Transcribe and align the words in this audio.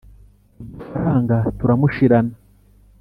udufaranga 0.61 1.37
turamushirana. 1.57 2.33